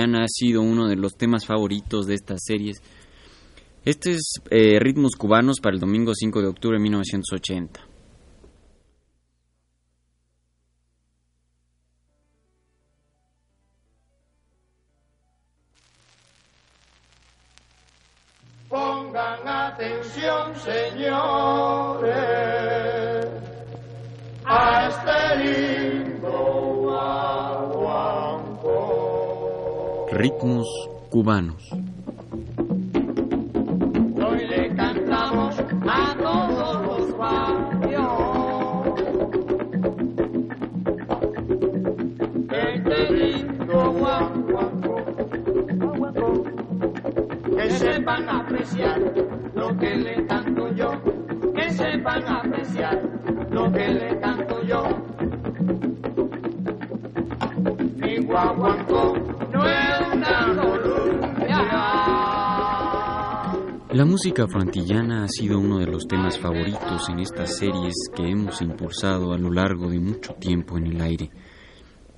[0.00, 2.82] ha sido uno de los temas favoritos de estas series.
[3.84, 7.80] Este es eh, Ritmos Cubanos para el domingo 5 de octubre de 1980.
[18.68, 21.37] Pongan atención, señores,
[30.18, 30.66] Ritmos
[31.10, 31.70] cubanos.
[34.16, 35.56] Hoy le cantamos
[35.86, 38.10] a todos los barrios.
[42.50, 44.96] Este lindo guaguancó.
[47.56, 49.00] Que sepan apreciar
[49.54, 50.90] lo que le canto yo.
[51.54, 53.00] Que sepan apreciar
[53.52, 54.82] lo que le canto yo.
[57.98, 59.27] Mi guaguancó
[63.90, 68.60] La música frantillana ha sido uno de los temas favoritos en estas series que hemos
[68.60, 71.30] impulsado a lo largo de mucho tiempo en el aire.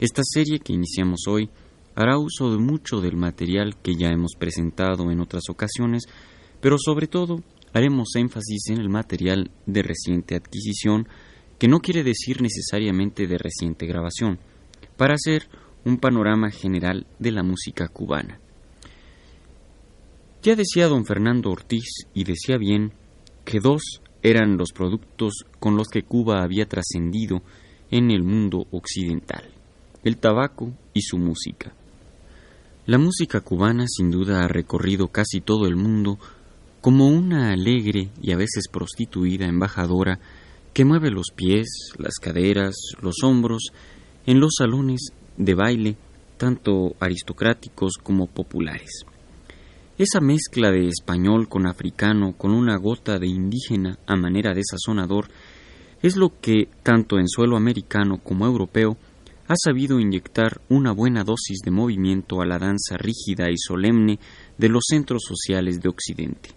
[0.00, 1.48] Esta serie que iniciamos hoy
[1.94, 6.08] hará uso de mucho del material que ya hemos presentado en otras ocasiones,
[6.60, 7.40] pero sobre todo
[7.72, 11.06] haremos énfasis en el material de reciente adquisición,
[11.60, 14.40] que no quiere decir necesariamente de reciente grabación,
[14.96, 15.48] para hacer
[15.84, 18.40] un panorama general de la música cubana.
[20.42, 22.92] Ya decía don Fernando Ortiz, y decía bien,
[23.44, 27.42] que dos eran los productos con los que Cuba había trascendido
[27.90, 29.50] en el mundo occidental,
[30.02, 31.74] el tabaco y su música.
[32.86, 36.18] La música cubana sin duda ha recorrido casi todo el mundo
[36.80, 40.18] como una alegre y a veces prostituida embajadora
[40.72, 41.68] que mueve los pies,
[41.98, 43.72] las caderas, los hombros
[44.24, 45.96] en los salones de baile,
[46.38, 49.04] tanto aristocráticos como populares.
[50.00, 55.28] Esa mezcla de español con africano, con una gota de indígena a manera de sazonador,
[56.00, 58.96] es lo que, tanto en suelo americano como europeo,
[59.46, 64.18] ha sabido inyectar una buena dosis de movimiento a la danza rígida y solemne
[64.56, 66.48] de los centros sociales de Occidente.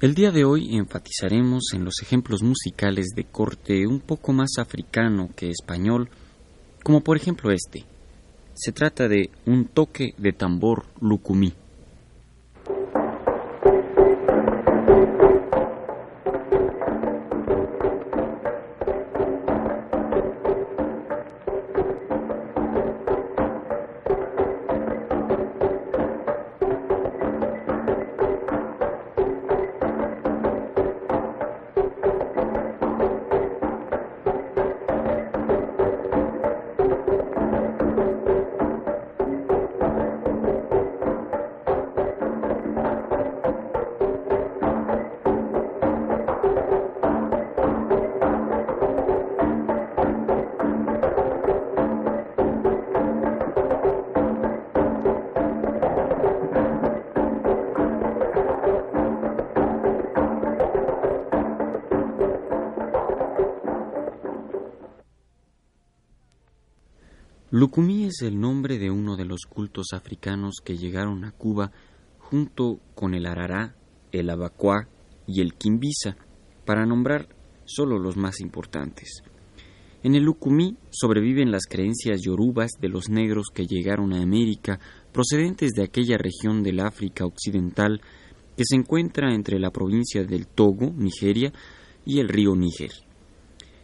[0.00, 5.30] El día de hoy enfatizaremos en los ejemplos musicales de corte un poco más africano
[5.34, 6.08] que español,
[6.84, 7.84] como por ejemplo este.
[8.54, 11.54] Se trata de un toque de tambor lucumí.
[68.08, 71.72] Es el nombre de uno de los cultos africanos que llegaron a Cuba
[72.18, 73.74] junto con el arará,
[74.12, 74.88] el abacuá
[75.26, 76.16] y el quimbisa,
[76.64, 77.28] para nombrar
[77.66, 79.22] solo los más importantes.
[80.02, 84.80] En el Lucumí sobreviven las creencias yorubas de los negros que llegaron a América
[85.12, 88.00] procedentes de aquella región del África occidental
[88.56, 91.52] que se encuentra entre la provincia del Togo, Nigeria,
[92.06, 92.92] y el río Níger.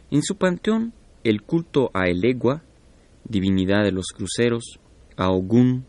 [0.09, 0.93] En su panteón,
[1.23, 2.63] el culto a Elegua,
[3.25, 4.79] divinidad de los cruceros,
[5.17, 5.85] a Ogún,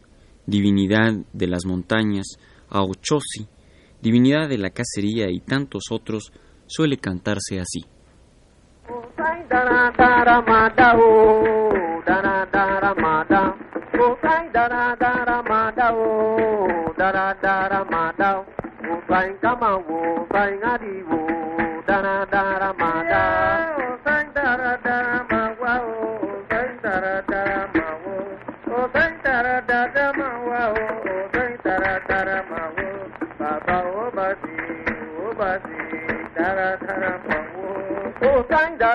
[0.47, 2.27] divinidad de las montañas,
[2.69, 3.49] a Ochosi,
[4.03, 6.33] divinidad de la cacería y tantos otros,
[6.67, 7.85] suele cantarse así.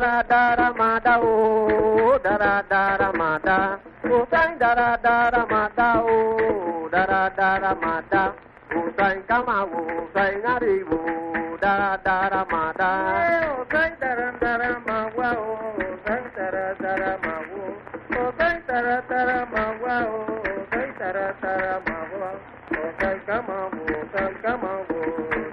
[0.02, 3.58] dara dara mada o dara dara mada
[4.10, 8.24] o sai dara dara mada o dara dara mada
[8.76, 9.84] o sai kama o
[10.14, 11.00] sai ngari o
[11.64, 12.90] dara dara mada
[13.60, 15.56] o sai dara dara mawa o
[16.06, 17.64] sai dara dara mawo
[18.22, 20.22] o sai dara dara mawa o
[20.72, 22.30] sai dara dara mawa
[22.82, 25.02] o sai kama o sai kama o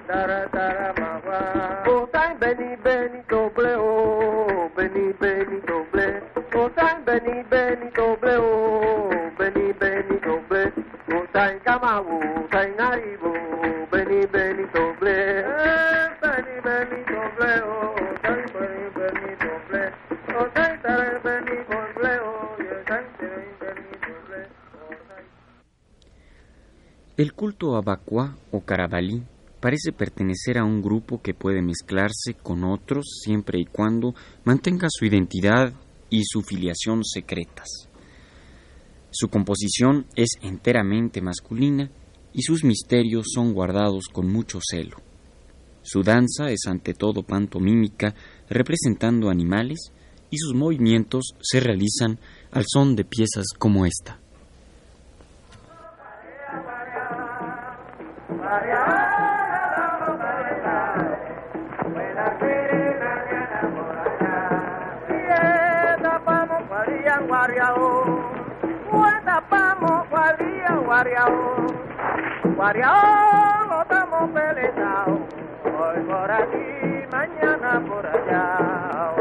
[0.09, 0.98] dara dara
[27.17, 29.23] El culto a Bakua o Carabalí
[29.59, 34.13] parece pertenecer a un grupo que puede mezclarse con otros siempre y cuando
[34.43, 35.73] mantenga su identidad
[36.11, 37.88] y su filiación secretas.
[39.11, 41.89] Su composición es enteramente masculina
[42.33, 44.97] y sus misterios son guardados con mucho celo.
[45.81, 48.13] Su danza es ante todo pantomímica,
[48.49, 49.91] representando animales,
[50.29, 52.19] y sus movimientos se realizan
[52.51, 54.19] al son de piezas como esta.
[72.59, 75.19] Guariao, no estamos peleados,
[75.63, 79.13] hoy por aquí, mañana por allá.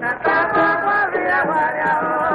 [0.00, 2.29] Estamos guardia, guariao,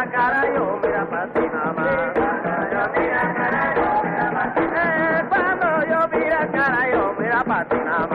[0.00, 1.40] mira cara, yo mira para ti
[4.72, 8.08] Eh, Cuando yo mira cara, yo mira para ti más.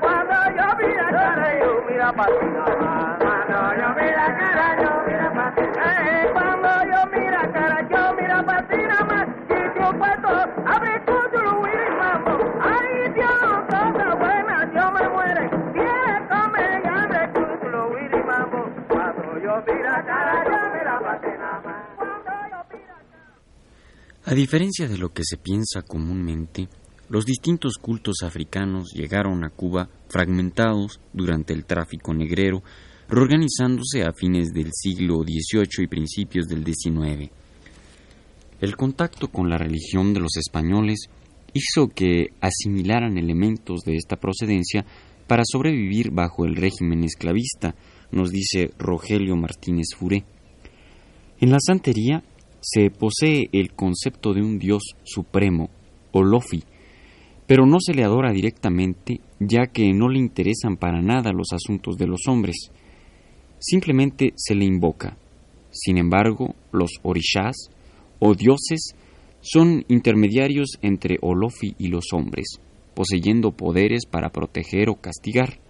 [0.00, 2.75] Cuando yo mira cara, yo mira para ti nada
[24.24, 26.68] A diferencia de lo que se piensa comúnmente,
[27.08, 32.62] los distintos cultos africanos llegaron a Cuba fragmentados durante el tráfico negrero,
[33.08, 37.30] reorganizándose a fines del siglo XVIII y principios del XIX.
[38.60, 41.08] El contacto con la religión de los españoles
[41.54, 44.84] hizo que asimilaran elementos de esta procedencia
[45.26, 47.74] para sobrevivir bajo el régimen esclavista,
[48.10, 50.24] nos dice Rogelio Martínez Furé.
[51.40, 52.22] En la santería
[52.60, 55.70] se posee el concepto de un dios supremo,
[56.12, 56.62] Olofi,
[57.46, 61.96] pero no se le adora directamente ya que no le interesan para nada los asuntos
[61.96, 62.70] de los hombres.
[63.58, 65.16] Simplemente se le invoca.
[65.70, 67.54] Sin embargo, los orishas
[68.18, 68.94] o dioses
[69.40, 72.46] son intermediarios entre Olofi y los hombres,
[72.94, 75.60] poseyendo poderes para proteger o castigar.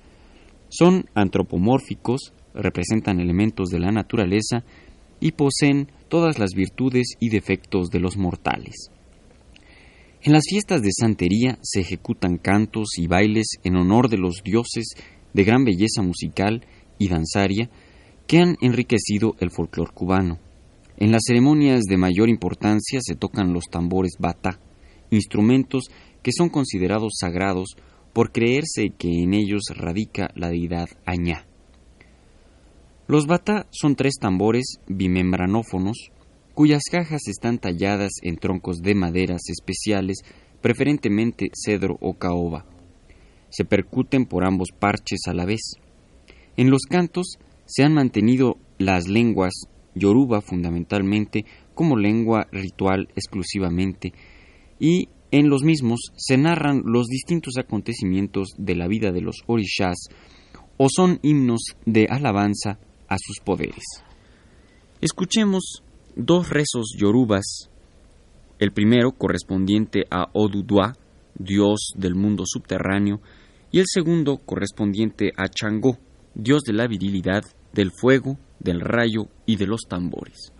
[0.68, 4.64] Son antropomórficos, representan elementos de la naturaleza
[5.20, 8.90] y poseen todas las virtudes y defectos de los mortales.
[10.22, 14.94] En las fiestas de santería se ejecutan cantos y bailes en honor de los dioses
[15.32, 16.64] de gran belleza musical
[16.98, 17.70] y danzaria
[18.26, 20.38] que han enriquecido el folclore cubano.
[20.96, 24.58] En las ceremonias de mayor importancia se tocan los tambores bata,
[25.10, 25.84] instrumentos
[26.22, 27.76] que son considerados sagrados
[28.16, 31.44] por creerse que en ellos radica la deidad Añá.
[33.08, 36.12] Los bata son tres tambores bimembranófonos
[36.54, 40.22] cuyas cajas están talladas en troncos de maderas especiales,
[40.62, 42.64] preferentemente cedro o caoba.
[43.50, 45.72] Se percuten por ambos parches a la vez.
[46.56, 49.52] En los cantos se han mantenido las lenguas
[49.94, 51.44] yoruba fundamentalmente
[51.74, 54.14] como lengua ritual exclusivamente
[54.80, 60.08] y en los mismos se narran los distintos acontecimientos de la vida de los orishas
[60.78, 62.78] o son himnos de alabanza
[63.08, 63.84] a sus poderes.
[65.00, 65.82] Escuchemos
[66.14, 67.70] dos rezos yorubas,
[68.58, 70.94] el primero correspondiente a Odudua,
[71.34, 73.20] dios del mundo subterráneo,
[73.70, 75.98] y el segundo correspondiente a Changó,
[76.34, 80.52] dios de la virilidad, del fuego, del rayo y de los tambores.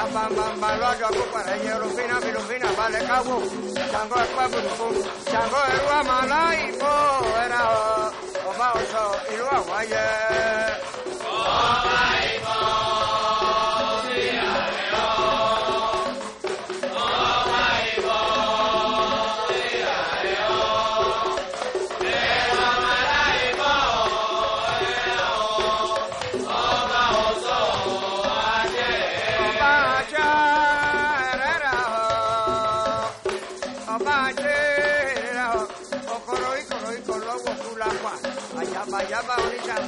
[0.00, 0.94] Abambambaloa
[1.32, 1.56] para
[2.72, 3.42] Vale Cabo,
[3.90, 4.14] Chango
[5.30, 5.60] Chango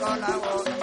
[0.03, 0.82] 来我来我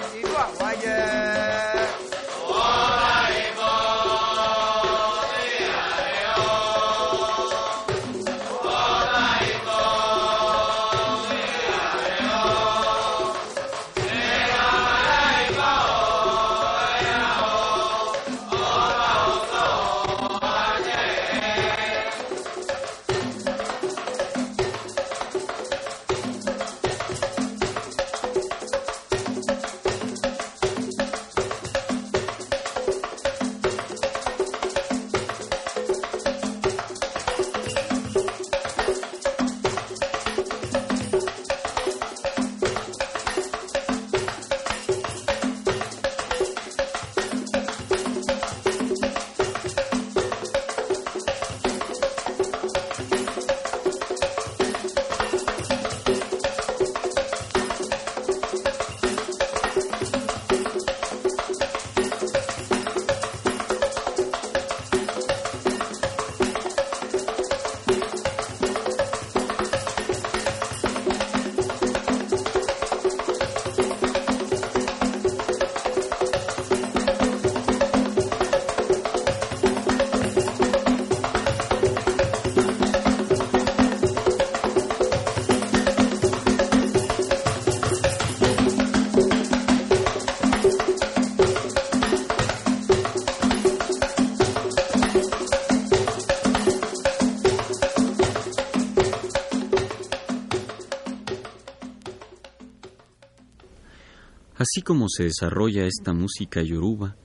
[104.72, 107.16] Así como se desarrolla esta música yoruba,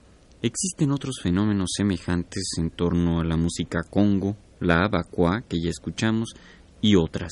[0.42, 6.34] existen otros fenómenos semejantes en torno a la música congo, la abacua que ya escuchamos
[6.82, 7.32] y otras.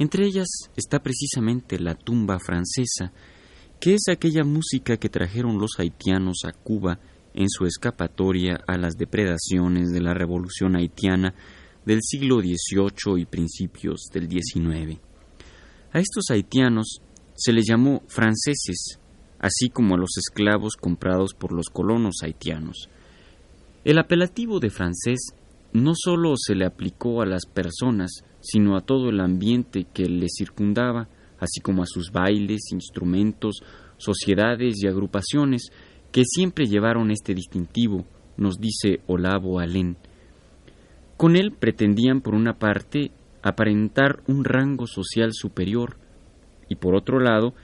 [0.00, 3.12] Entre ellas está precisamente la tumba francesa,
[3.78, 6.98] que es aquella música que trajeron los haitianos a Cuba
[7.32, 11.32] en su escapatoria a las depredaciones de la revolución haitiana
[11.86, 14.98] del siglo XVIII y principios del XIX.
[15.92, 17.02] A estos haitianos
[17.36, 18.98] se les llamó franceses,
[19.42, 22.88] así como a los esclavos comprados por los colonos haitianos.
[23.84, 25.34] El apelativo de francés
[25.72, 30.28] no sólo se le aplicó a las personas, sino a todo el ambiente que le
[30.28, 31.08] circundaba,
[31.40, 33.62] así como a sus bailes, instrumentos,
[33.96, 35.70] sociedades y agrupaciones
[36.12, 38.04] que siempre llevaron este distintivo,
[38.36, 39.96] nos dice Olavo Alén.
[41.16, 43.10] Con él pretendían, por una parte,
[43.42, 45.96] aparentar un rango social superior,
[46.68, 47.54] y por otro lado,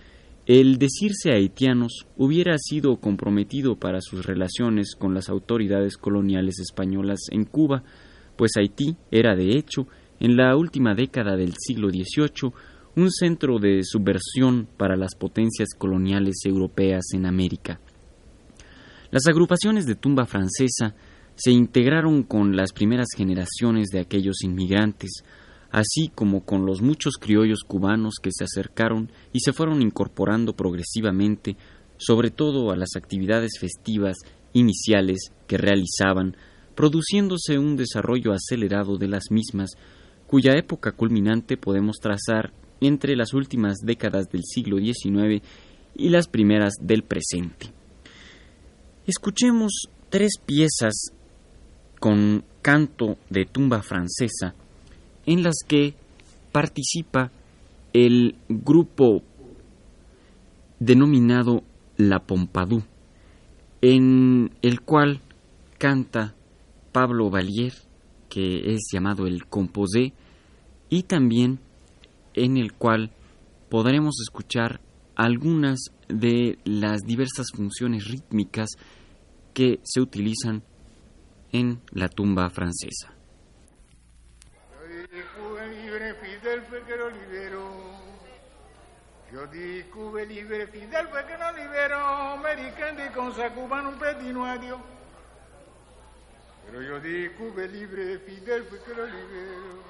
[0.48, 7.44] el decirse haitianos hubiera sido comprometido para sus relaciones con las autoridades coloniales españolas en
[7.44, 7.84] Cuba,
[8.34, 9.86] pues Haití era, de hecho,
[10.20, 12.50] en la última década del siglo XVIII,
[12.96, 17.78] un centro de subversión para las potencias coloniales europeas en América.
[19.10, 20.94] Las agrupaciones de tumba francesa
[21.34, 25.24] se integraron con las primeras generaciones de aquellos inmigrantes,
[25.70, 31.56] así como con los muchos criollos cubanos que se acercaron y se fueron incorporando progresivamente,
[31.96, 34.16] sobre todo a las actividades festivas
[34.52, 36.36] iniciales que realizaban,
[36.74, 39.70] produciéndose un desarrollo acelerado de las mismas,
[40.26, 45.42] cuya época culminante podemos trazar entre las últimas décadas del siglo XIX
[45.96, 47.72] y las primeras del presente.
[49.06, 51.12] Escuchemos tres piezas
[51.98, 54.54] con canto de tumba francesa
[55.28, 55.94] en las que
[56.52, 57.30] participa
[57.92, 59.22] el grupo
[60.80, 61.64] denominado
[61.98, 62.82] La Pompadour,
[63.82, 65.20] en el cual
[65.76, 66.34] canta
[66.92, 67.74] Pablo Valier,
[68.30, 70.14] que es llamado el Composé,
[70.88, 71.60] y también
[72.32, 73.10] en el cual
[73.68, 74.80] podremos escuchar
[75.14, 78.70] algunas de las diversas funciones rítmicas
[79.52, 80.62] que se utilizan
[81.52, 83.17] en la tumba francesa.
[89.30, 91.06] Yo di Cuba libre, Fidel
[91.38, 94.80] nos liberó, americano y con sa cubano un pedino adiós.
[96.64, 99.82] Pero yo di Cuba libre, Fidel fue que lo liberó.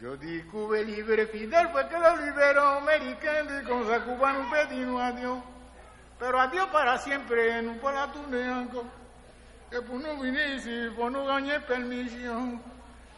[0.00, 5.44] Yo di Cuba libre, Fidel que lo liberó, americano y con sa cubano un pedino.
[6.18, 8.84] Pero adiós para siempre, no para tu neanco.
[9.70, 12.60] Que por no vinir, por no ganar permisión.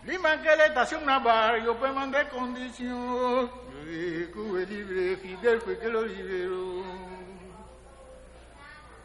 [0.05, 2.89] Dime que le estación una bar, yo pues mandé condición.
[2.97, 3.68] Yo di
[4.35, 6.85] Cuba libre, Fidel fue que lo liberó.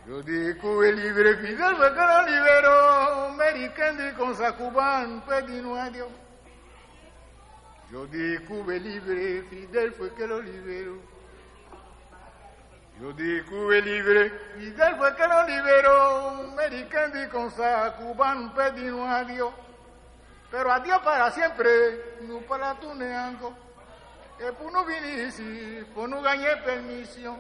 [0.06, 3.74] Yo di Cuba libre, Fidel fue que lo liberó.
[3.74, 6.10] Kendi con sa cubano pedino adiós.
[7.92, 10.98] Yo di Cuba libre, Fidel fue que lo liberó.
[13.00, 13.14] Yo
[13.50, 16.56] Cuba libre, Fidel fue que lo liberó.
[16.90, 19.54] Kendi con sa cubano pedino adiós.
[20.52, 23.54] Pero adiós para siempre, no para tu neanco.
[24.38, 27.38] Que por no vinisi, por no gané permisión.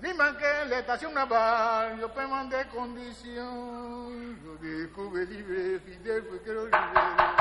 [0.00, 4.38] Dime que la estación naval, yo te mandé condición.
[4.42, 7.39] Yo di Cuba libre, Fidel que lo.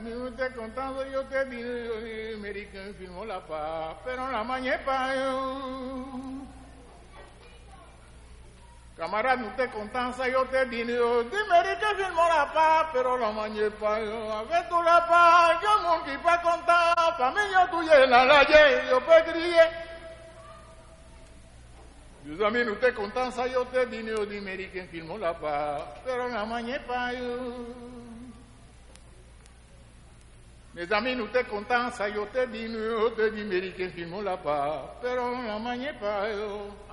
[0.00, 6.06] Mí usted contando yo te dije, American firmó la paz, pero la mañepa yo.
[8.96, 14.32] Camarada, usted contanza yo te dime que firmó la paz, pero la mañepa yo.
[14.32, 18.88] A ver tú la paz, yo monkey pa contar, pa' mí yo llena la ye,
[18.90, 19.90] yo pegríe.
[22.26, 24.12] Yo también usted contanza yo te dime
[24.70, 27.99] que firmó la paz, pero la mañepa yo.
[30.72, 34.36] Mes amis, nous te contents, ça yo te dit, nous te dit, américain, film la
[34.36, 34.98] pas.
[35.02, 36.26] Pero la mañana pas,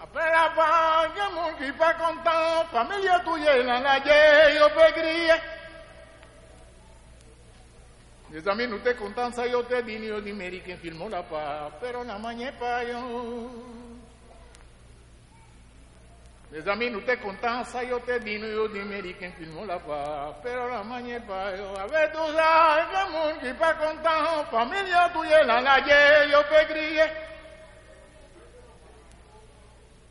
[0.02, 5.34] après la paz, que mon qui pas content, famille tuya la la yo peux crier.
[8.32, 11.22] Mes amis, nous te contents, ça yo te dit, nous te dit, américain, film la
[11.22, 11.70] pas.
[11.80, 13.87] Pero la mañana pas, yo.
[16.50, 20.40] Mes amis, nous te contents, ça yo te dit, nous dit, américain, film la pas.
[20.42, 21.76] Pero la mañana pas, yo.
[21.78, 27.04] Avec tout ça, que mon qui pas content, famille tuya la la yo peux crier.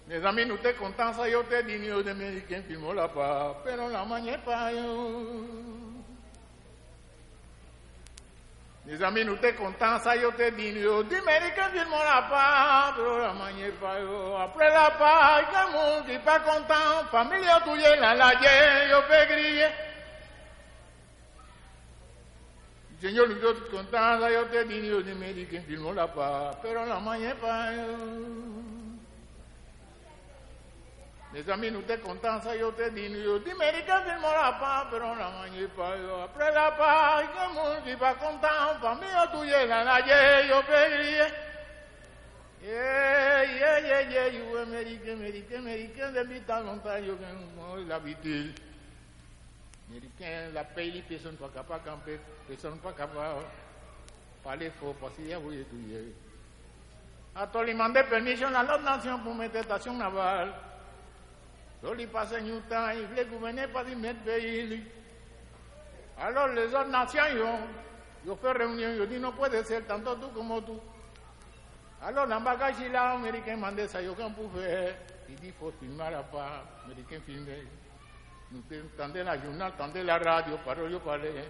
[0.09, 3.57] Mes amis, nous te contents, ça yo te dit, nous dit, américain, film la pas.
[3.65, 5.43] Pero la mañana pas, yo.
[8.87, 12.95] Mes amis, nous te contents, ça yo te dit, yo, dime que firmons la paz,
[12.97, 14.37] pero la mañana pas yo.
[14.37, 18.33] Après la paz, que mon qui pas content, famille tuya la la
[18.89, 19.71] yo peux crier.
[23.01, 26.87] Señor, yo te content, ça yo te dit, yo, dime que firmons la paz, pero
[26.87, 27.73] la mañana pas
[31.37, 31.43] yo.
[31.45, 31.93] Mes amis, nous te
[32.43, 36.21] ça yo te dit, yo, dime que firmons la paz, pero la mañana pas yo.
[36.23, 40.01] Après la paz, que mon qui pas content, famille tuya la la
[40.51, 40.63] yo
[44.59, 45.19] American,
[46.15, 48.59] depuis tant longtemps, yo gagne l'habitude.
[49.89, 54.97] Américain, la pays, les personnes pas capables de camper, personnes pas capables de parler faux,
[55.01, 55.67] parce qu'il y a y est.
[57.37, 58.65] A il demandé permission à
[61.87, 62.71] pour.
[62.71, 64.83] Là, il voulait gouverner par une mettre pays.
[66.19, 67.23] Alors, les autres nations,
[68.29, 70.81] ont fait réunion, ils ont dit, non puede ser tanto tú como tú.
[72.03, 74.65] Alors, l'embagage, il a, américain, mandé ça, il y a aucun pouvoir.
[75.29, 77.65] Il dit, faut filmer la part, américain filmer.
[78.51, 78.63] Nous
[78.97, 81.45] tendez la journal, tendez la radio, parole, yo parlais.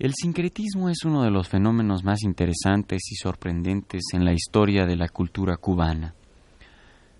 [0.00, 4.96] El sincretismo es uno de los fenómenos más interesantes y sorprendentes en la historia de
[4.96, 6.16] la cultura cubana.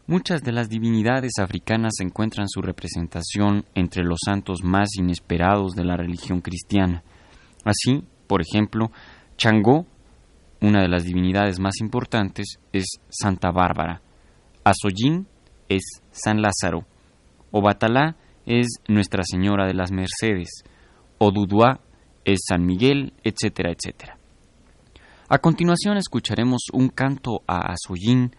[0.07, 5.97] Muchas de las divinidades africanas encuentran su representación entre los santos más inesperados de la
[5.97, 7.03] religión cristiana.
[7.64, 8.90] Así, por ejemplo,
[9.38, 9.87] Changó,
[10.61, 14.03] una de las divinidades más importantes, es Santa Bárbara.
[14.62, 15.27] Azoyin
[15.71, 16.87] es San Lázaro.
[17.51, 20.64] Obatalá es Nuestra Señora de las Mercedes.
[21.17, 21.81] Oduduá
[22.27, 24.19] es San Miguel, etcétera, etcétera.
[25.31, 28.37] A continuación escucharemos un canto a Azoyin,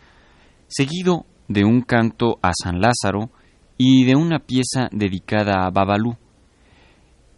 [0.68, 3.30] seguido de un canto a San Lázaro
[3.78, 6.16] y de una pieza dedicada a Babalú.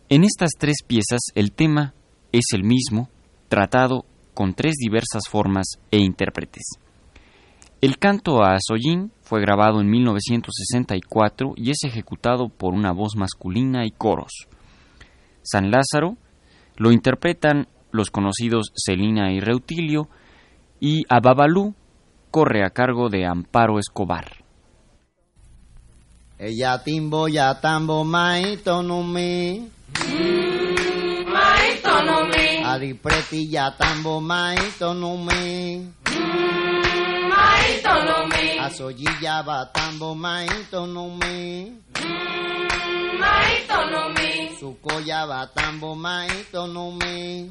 [0.10, 1.94] En estas tres piezas el tema
[2.32, 3.10] es el mismo,
[3.50, 6.64] tratado con tres diversas formas e intérpretes.
[7.82, 13.86] El canto a Azoyin fue grabado en 1964 y es ejecutado por una voz masculina
[13.86, 14.48] y coros.
[15.44, 16.18] San Lázaro
[16.76, 20.10] lo interpretan los conocidos Celina y Reutilio
[20.80, 21.76] y a Babalú
[22.38, 24.28] corre a cargo de Amparo Escobar.
[26.38, 29.68] Ella timbo ya tambo maito no me.
[31.26, 35.82] Maito no me, Ari preti ya tambo maito no me.
[37.34, 41.74] maito no me, Asoyilla va tambo maito no me.
[43.18, 47.50] maito no me, Sucoya va tambo maito no me.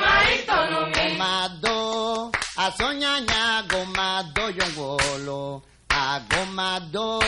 [0.00, 5.62] maito no me, Gomado, a soñaña, gomado yongolo.
[5.88, 7.20] A gomado,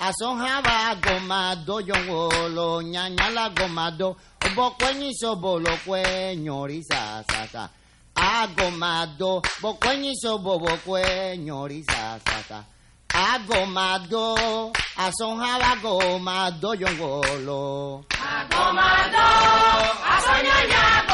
[0.00, 2.82] a sonjaba, gomado yongolo.
[2.82, 4.16] Ñaña la gomado,
[4.54, 7.70] bo cueñizo, bolo cueñoriza, sa, sa.
[8.14, 12.64] A gomado, bo cueñizo, bobo cueñoriza, sa, sa.
[13.12, 18.04] A gomado, a sonjaba, gomado yongolo.
[18.18, 19.26] agomado,
[20.14, 21.09] asoñaña,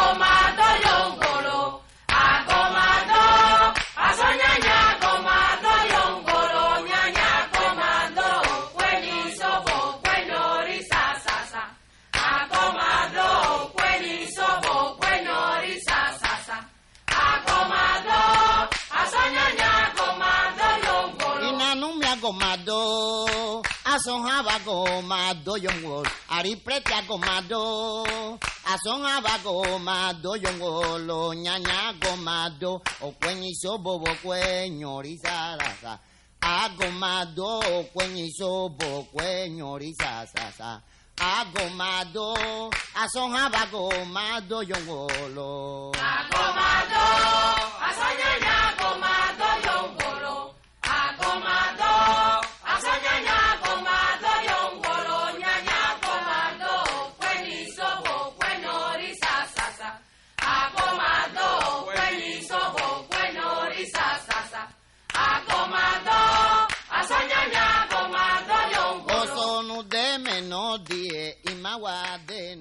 [23.96, 34.06] gomado, asonjaba gomado yongol, ari pretia gomado, asonjaba gomado yongolo, ñaña gomado, o cueñizo bobo
[34.22, 36.00] cueñorizarasa,
[36.40, 37.60] agomado,
[37.92, 40.82] cueñizo bobo cueñorizasa,
[41.18, 45.92] agomado, asonjaba gomado yongolo.
[45.94, 47.04] Agomado,
[47.80, 48.45] asoñaña,
[71.76, 72.56] agua de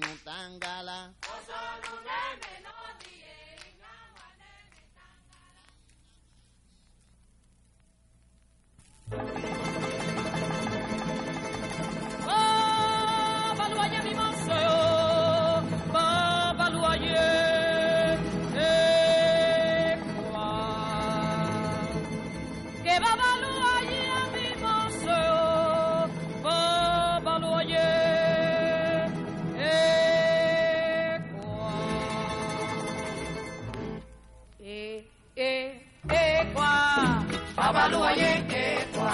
[37.86, 39.12] Babaluaye, ekwa.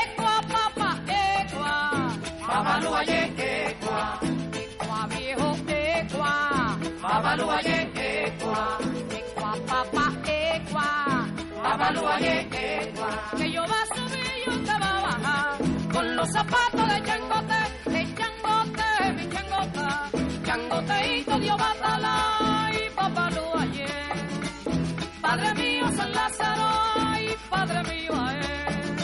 [0.00, 1.72] Ekwa, papa, ekwa.
[2.48, 3.98] Babaluaye, ekwa.
[4.62, 6.32] Ekwa, viejo, ekwa.
[7.02, 8.58] Babaluaye, ekwa.
[9.18, 10.86] Ekwa, papa, ekwa.
[11.62, 13.08] Babaluaye, ekwa.
[13.38, 15.92] Que yo va a subir y usted va a bajar.
[15.92, 17.60] Con los zapatos de changote,
[17.94, 19.88] de changote, mi changota.
[20.46, 22.14] Changoteito, Dios batala
[22.74, 23.92] y babaluaye.
[25.22, 26.70] Padre mío, San Lázaro,
[27.48, 28.96] Padre mío, eh.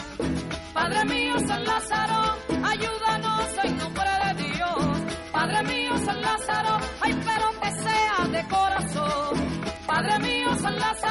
[0.73, 4.99] Padre mío, San Lázaro, ayúdanos en nombre de Dios.
[5.31, 9.33] Padre mío, San Lázaro, ay, pero que sea de corazón.
[9.85, 11.06] Padre mío, San Lázaro.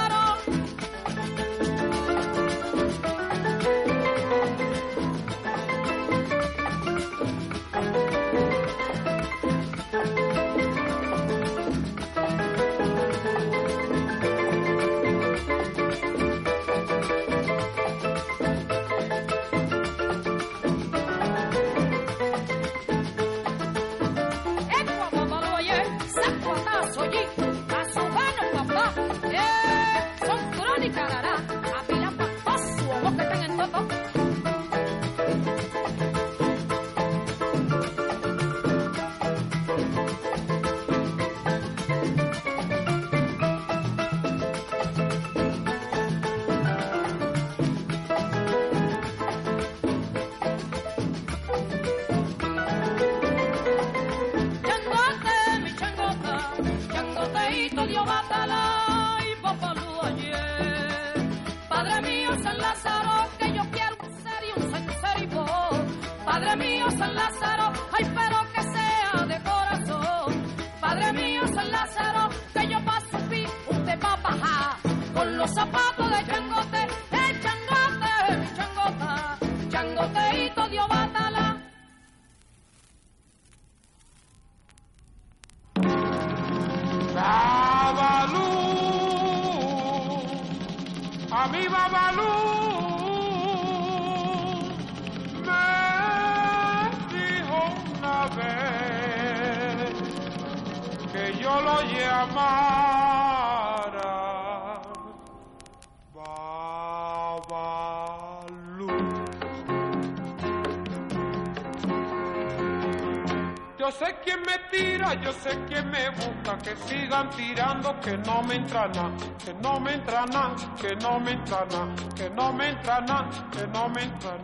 [115.23, 119.13] Yo sé quién me busca, que sigan tirando, que no me entra nada,
[119.45, 123.29] que no me entra nada, que no me entra nada, que no me entra nada,
[123.51, 124.37] que no me entra.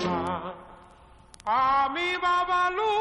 [1.44, 2.92] A mi Babalú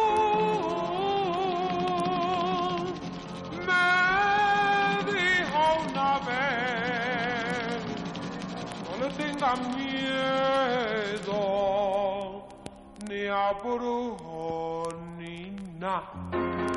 [3.67, 3.89] me
[5.11, 7.81] dijo una vez,
[8.83, 11.39] no le tengan miedo
[13.07, 16.70] ni a brujo ni nada.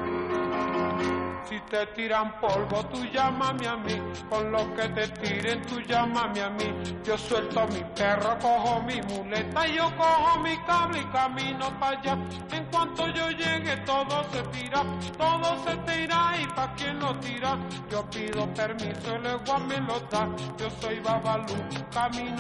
[1.45, 4.01] Si te tiran polvo, tú llámame a mí.
[4.31, 6.73] Con lo que te tiren, tú llámame a mí.
[7.05, 12.19] Yo suelto mi perro, cojo mi muleta yo cojo mi cable y camino para allá.
[12.51, 14.83] En cuanto yo llegue, todo se tira,
[15.19, 17.59] todo se tira y pa' quien lo tira.
[17.91, 20.29] Yo pido permiso y luego me lo da.
[20.59, 21.55] Yo soy Babalú,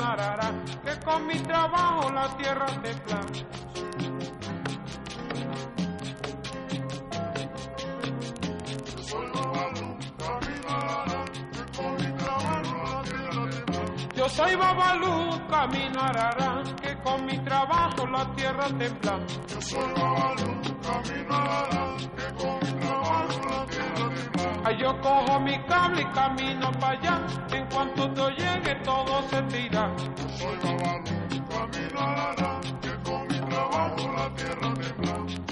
[0.02, 0.52] Arara,
[0.84, 3.26] que con mi trabajo la tierra te plan.
[14.24, 15.38] Yo soy Babalú,
[16.00, 19.18] Arara, que con mi trabajo la tierra tembla.
[19.46, 20.60] Yo soy Babalú,
[21.28, 24.62] Arara, que con mi trabajo la tierra tembla.
[24.64, 29.42] Ay, yo cojo mi cable y camino para allá, en cuanto yo llegue todo se
[29.42, 29.94] tira.
[30.16, 35.43] Yo soy Babalú, Arara, que con mi trabajo la tierra tembla.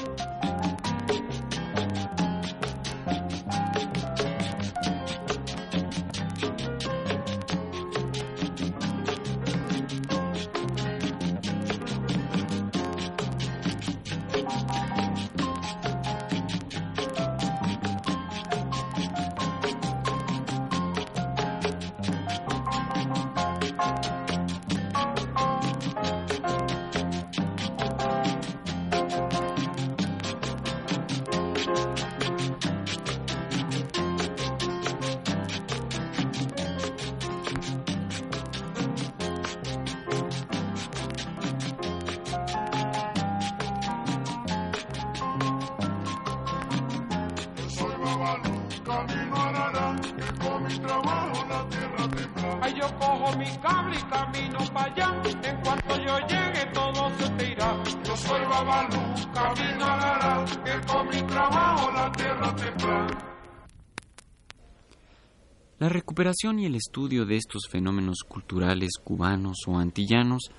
[65.82, 70.52] La recuperación y el estudio de estos fenómenos culturales cubanos o antillanos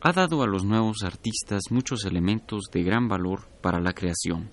[0.00, 4.50] ha dado a los nuevos artistas muchos elementos de gran valor para la creación.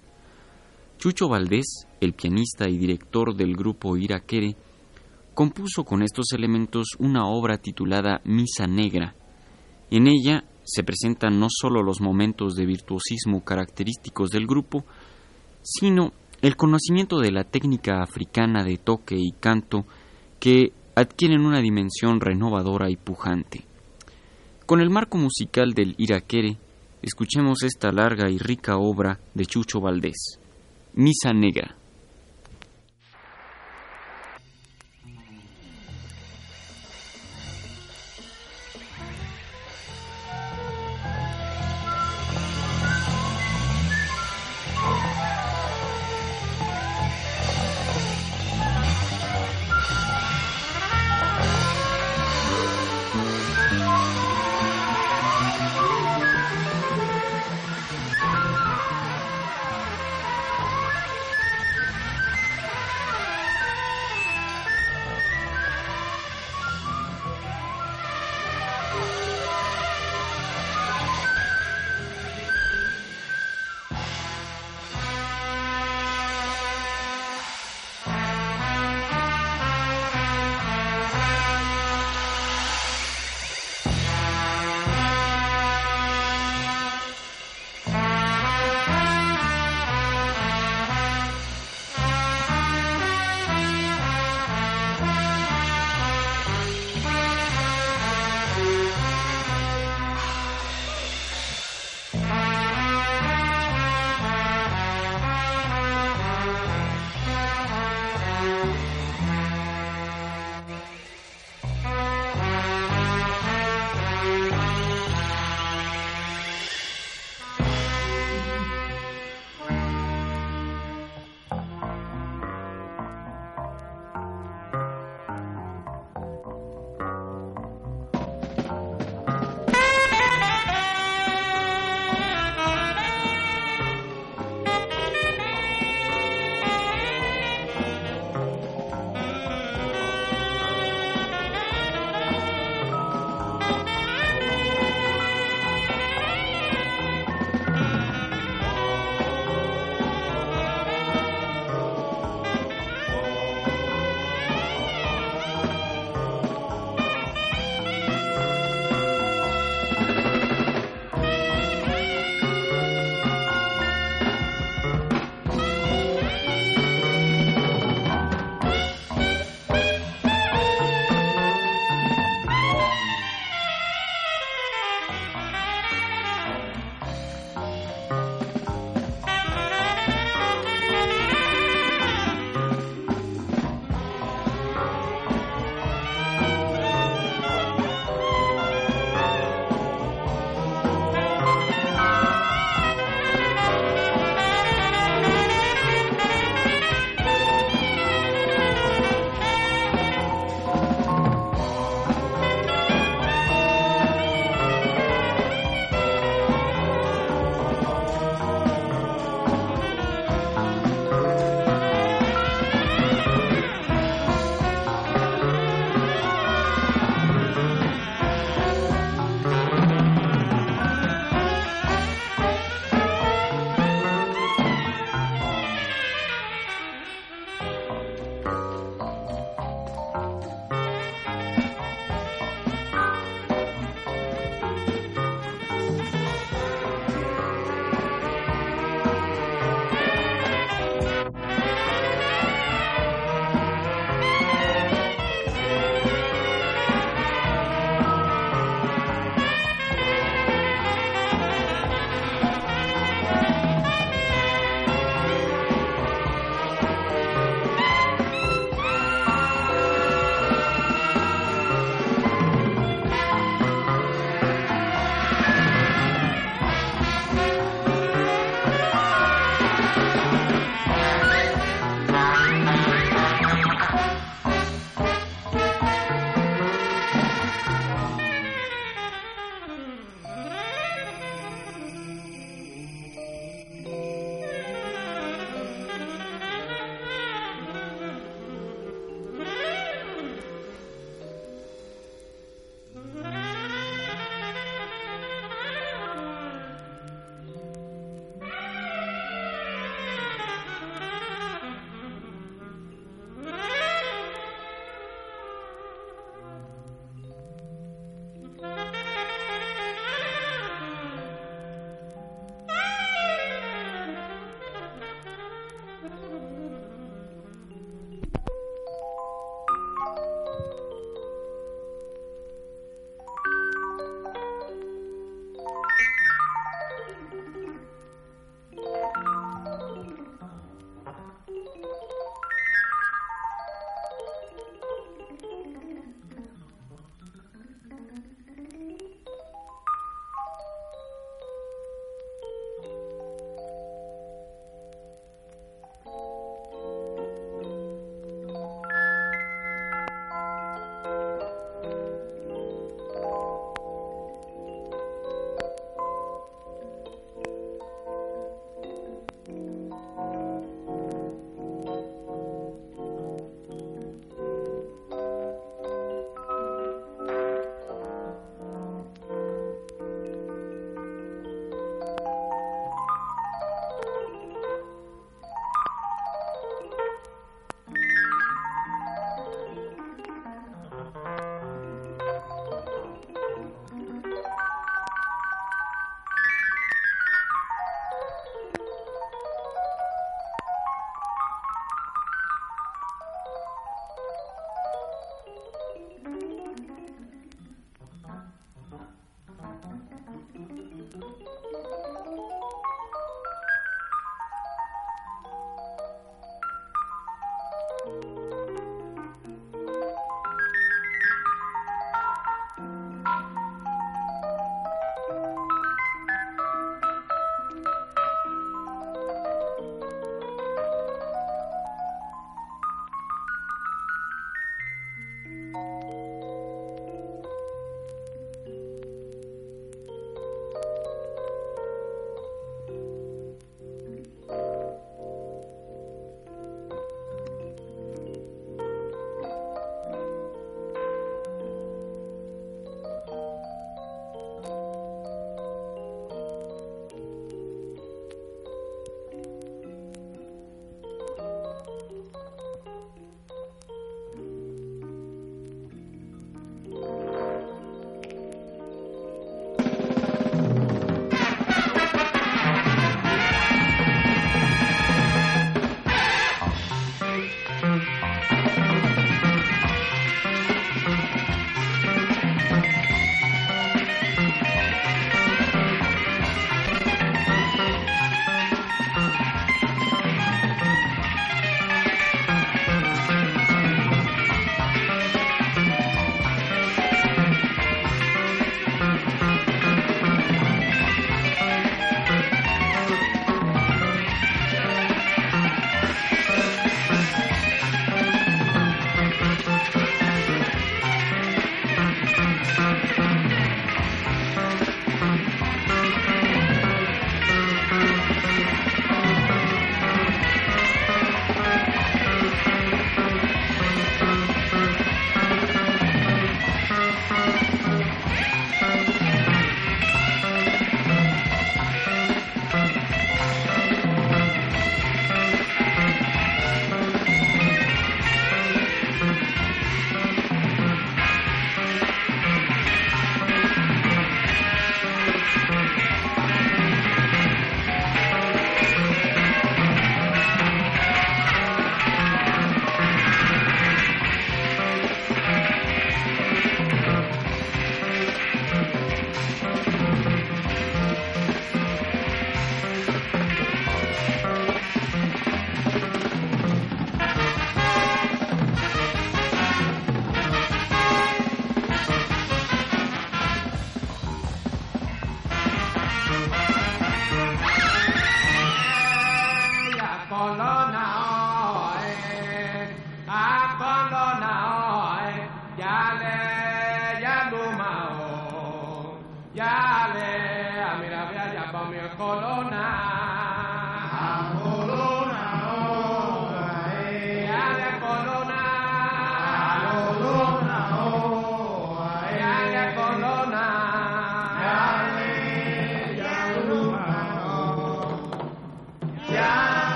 [1.00, 4.56] Chucho Valdés, el pianista y director del grupo Iraquere,
[5.34, 9.16] compuso con estos elementos una obra titulada Misa Negra.
[9.90, 14.86] En ella se presentan no solo los momentos de virtuosismo característicos del grupo,
[15.64, 19.88] sino el conocimiento de la técnica africana de toque y canto
[20.44, 23.64] que adquieren una dimensión renovadora y pujante.
[24.66, 26.58] Con el marco musical del Iraquere,
[27.02, 30.42] escuchemos esta larga y rica obra de Chucho Valdés,
[30.96, 31.78] Misa Negra.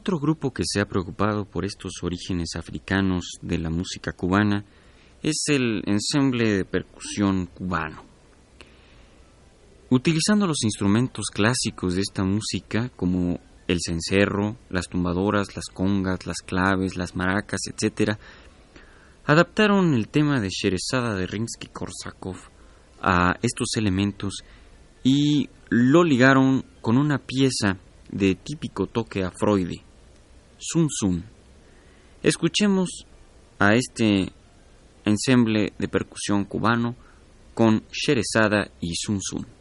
[0.00, 4.64] Otro grupo que se ha preocupado por estos orígenes africanos de la música cubana
[5.22, 8.02] es el ensemble de percusión cubano.
[9.90, 16.38] Utilizando los instrumentos clásicos de esta música como el cencerro, las tumbadoras, las congas, las
[16.38, 18.12] claves, las maracas, etc.,
[19.26, 22.38] adaptaron el tema de Sherezada de Rinsky-Korsakov
[23.02, 24.44] a estos elementos
[25.04, 27.76] y lo ligaron con una pieza
[28.10, 29.89] de típico toque afroide,
[30.60, 31.24] Sun Sun.
[32.22, 33.06] Escuchemos
[33.58, 34.30] a este
[35.04, 36.94] ensemble de percusión cubano
[37.54, 39.59] con Sherezada y Sun Sun.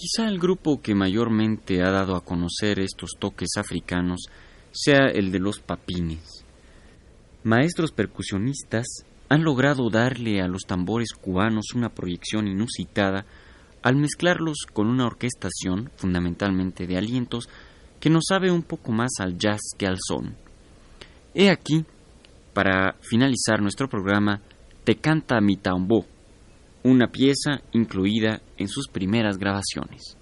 [0.00, 4.30] Quizá el grupo que mayormente ha dado a conocer estos toques africanos
[4.72, 6.42] sea el de los papines.
[7.44, 8.86] Maestros percusionistas
[9.28, 13.26] han logrado darle a los tambores cubanos una proyección inusitada
[13.82, 17.50] al mezclarlos con una orquestación, fundamentalmente de alientos,
[18.00, 20.34] que nos sabe un poco más al jazz que al son.
[21.34, 21.84] He aquí,
[22.54, 24.40] para finalizar nuestro programa,
[24.82, 26.06] Te canta mi tambor,
[26.82, 30.16] una pieza incluida en sus primeras grabaciones.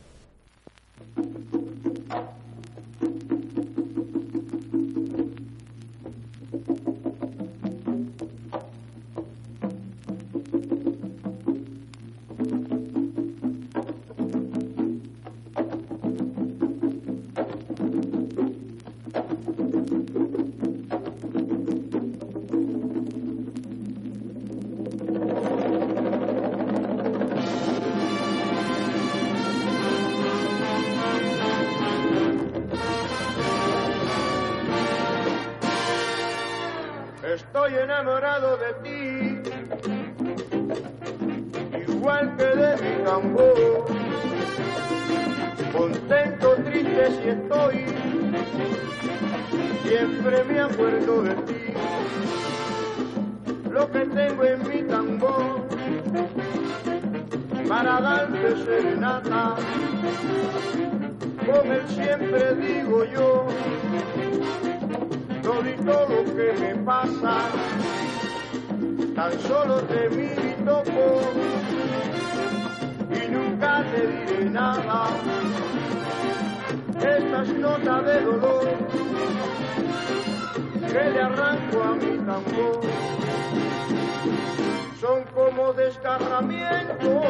[85.00, 87.22] Son como desgarramiento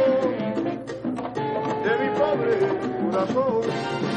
[1.85, 2.59] de mi pobre
[3.03, 4.08] corazón.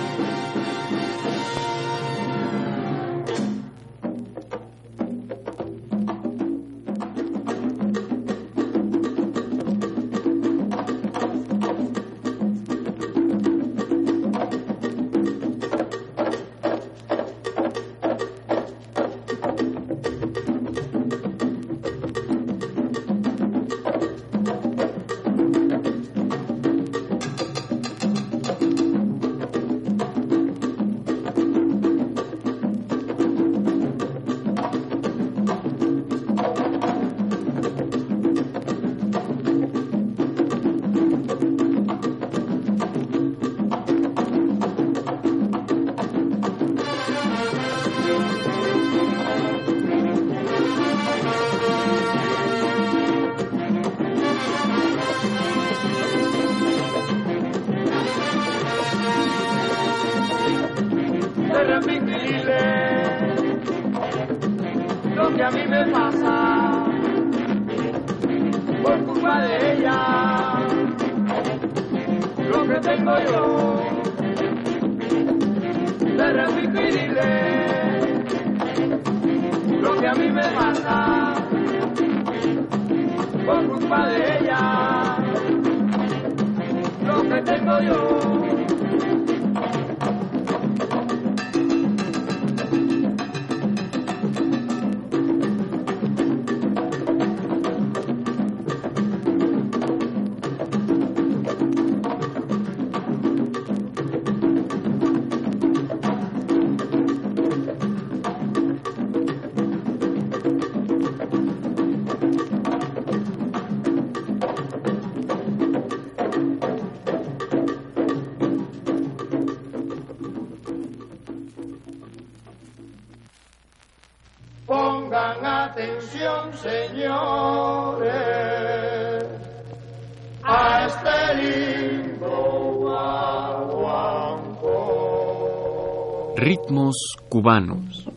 [136.62, 136.96] Ritmos
[137.30, 138.08] cubanos.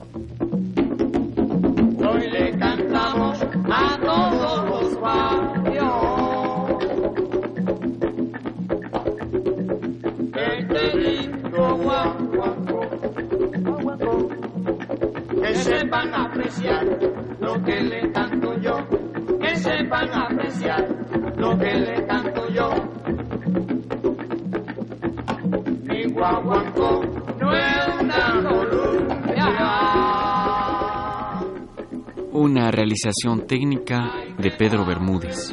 [32.95, 35.53] Realización técnica de Pedro Bermúdez.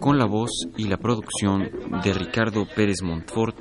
[0.00, 1.70] con la voz y la producción
[2.02, 3.56] de Ricardo Pérez Montfort,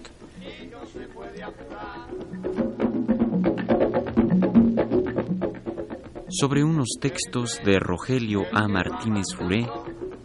[6.29, 8.67] sobre unos textos de Rogelio A.
[8.67, 9.65] Martínez Furé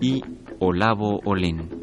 [0.00, 0.20] y
[0.58, 1.77] Olavo Olén.